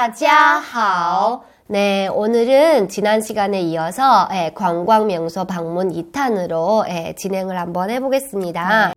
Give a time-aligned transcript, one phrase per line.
[0.00, 1.44] 大家好.
[1.66, 8.94] 네, 오늘은 지난 시간에 이어서 예, 관광명소 방문 2탄으로 예, 진행을 한번 해보겠습니다.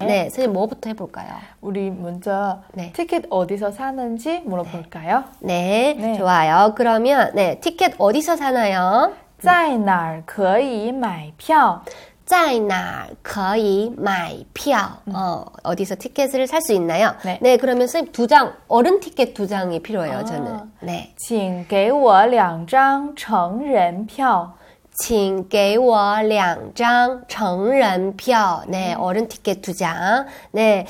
[0.00, 1.30] 네, 선생님 뭐부터 해볼까요?
[1.62, 2.92] 우리 먼저 네.
[2.92, 5.24] 티켓 어디서 사는지 물어볼까요?
[5.38, 6.18] 네, 네.
[6.18, 6.74] 좋아요.
[6.76, 9.14] 그러면 네, 티켓 어디서 사나요?
[9.38, 11.82] 在哪儿可以买票?
[12.24, 15.00] 在哪儿可以买票?
[15.06, 17.14] 어, 어디서 티켓을 살 수 있나요?
[17.40, 17.56] 네.
[17.56, 20.24] 그러면 선생님 두 장, 어른 티켓 두 장이 필요해요, 아.
[20.24, 20.60] 저는.
[20.80, 21.12] 네.
[21.18, 24.54] 请给我两张成人票.
[25.02, 28.62] 请给我两张成人票.
[28.68, 30.26] 네, 어른 티켓 두 장.
[30.52, 30.86] 네.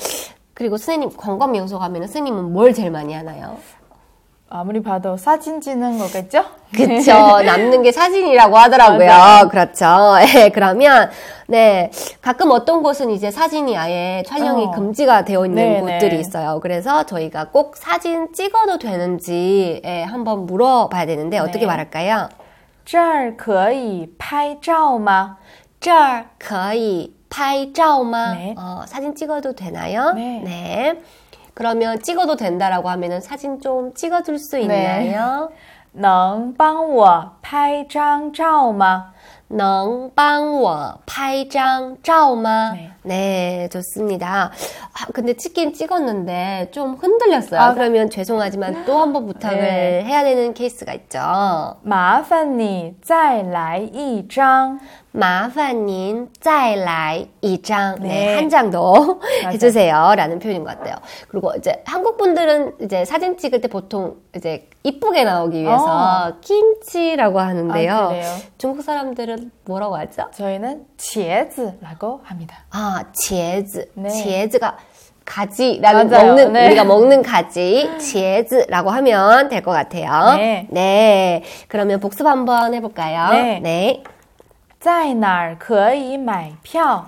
[0.53, 3.57] 그리고 선생님 관광 명소 가면 선생님은 뭘 제일 많이 하나요?
[4.53, 6.45] 아무리 봐도 사진 찍는 거겠죠?
[6.75, 7.13] 그쵸.
[7.41, 9.07] 남는 게 사진이라고 하더라고요.
[9.07, 9.49] 맞아요.
[9.49, 9.87] 그렇죠.
[10.37, 11.09] 예, 그러면,
[11.47, 11.93] 네.
[12.21, 14.71] 가끔 어떤 곳은 이제 사진이 아예 촬영이 어.
[14.73, 16.21] 금지가 되어 있는 네, 곳들이 네.
[16.21, 16.59] 있어요.
[16.61, 21.67] 그래서 저희가 꼭 사진 찍어도 되는지, 예, 한번 물어봐야 되는데, 어떻게 네.
[21.67, 22.29] 말할까요?
[22.85, 25.37] 这儿可以拍照吗?
[25.81, 28.33] 这儿可以拍照吗?
[28.35, 28.55] 네.
[28.59, 30.13] 어, 사진 찍어도 되나요?
[30.15, 31.01] 네.
[31.55, 34.63] 그러면 찍어도 된다라고 하면은 사진 좀 찍어줄 수 네.
[34.63, 35.51] 있나요?
[35.93, 39.13] 能帮我拍张照吗?
[39.49, 42.71] 能帮我拍张照吗?
[42.73, 42.91] 네.
[43.03, 44.53] 네, 좋습니다.
[44.93, 47.61] 아, 근데 찍긴 찍었는데 좀 흔들렸어요.
[47.61, 50.05] 아, 그러면 죄송하지만 또 한 번 부탁을 네.
[50.05, 51.19] 해야 되는 케이스가 있죠.
[51.83, 54.79] 麻烦你再来一张.
[55.15, 57.97] 麻烦您再来一张.
[58.01, 58.35] 네, 네.
[58.37, 59.19] 한 장 더
[59.51, 60.15] 해주세요.
[60.17, 60.95] 라는 표현인 것 같아요.
[61.29, 67.93] 그리고 이제 한국 분들은 이제 사진 찍을 때 보통 이제 이쁘게 나오기 위해서 김치라고 하는데요.
[67.95, 68.37] 아, 그래요?
[68.59, 70.29] 중국 사람들은 뭐라고 하죠?
[70.33, 72.65] 저희는 茄子라고 합니다.
[72.71, 73.89] 아, 茄子.
[73.95, 74.09] 네.
[74.11, 74.77] 茄子가
[75.25, 76.27] 가지라는 맞아요.
[76.27, 76.67] 먹는 네.
[76.67, 80.37] 우리가 먹는 가지 茄子라고 하면 될 것 같아요.
[80.37, 80.67] 네.
[80.71, 81.43] 네.
[81.69, 83.33] 그러면 복습 한번 해볼까요?
[83.33, 83.61] 네.
[83.63, 84.03] 네.
[84.85, 87.07] 在哪儿可以买票?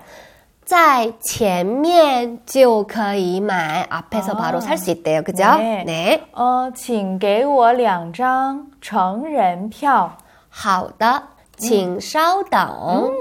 [0.64, 4.36] 在前面就可以买 앞에서 아.
[4.36, 5.22] 바로 살 수 있대요.
[5.22, 5.42] 그죠?
[5.58, 5.84] 네.
[5.84, 6.22] 네.
[6.32, 10.16] 呃，请给我两张成人票.
[10.48, 11.22] 好的.
[11.58, 12.60] 请稍等.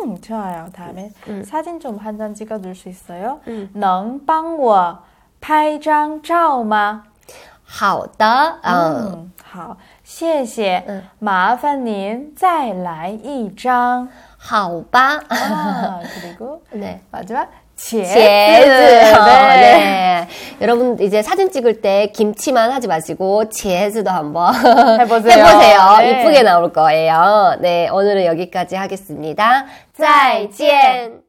[0.06, 0.68] 음, 좋아요.
[0.74, 1.12] 다음에
[1.44, 3.40] 사진 좀 한 장 찍어줄 수 있어요?
[3.48, 3.70] 음.
[3.74, 5.00] 能帮我
[5.42, 7.04] 拍张照吗?
[7.66, 8.60] 好的.
[8.64, 8.72] 어.
[9.14, 10.84] 嗯，好，谢谢。
[10.88, 14.08] 嗯麻烦您再来一张。
[14.47, 15.21] 하오바.
[15.29, 17.01] 아, 그리고 네.
[17.11, 18.05] 마지막 제즈.
[18.11, 18.17] 제즈.
[18.69, 19.13] 네.
[19.13, 20.29] 어, 네.
[20.63, 24.55] 여러분 이제 사진 찍을 때 김치만 하지 마시고 제즈도 한번
[25.01, 25.45] 해보세요.
[25.45, 25.97] 해보세요.
[25.99, 26.21] 네.
[26.23, 27.57] 이쁘게 나올 거예요.
[27.61, 29.67] 네, 오늘은 여기까지 하겠습니다.
[29.99, 31.26] 짜이젠.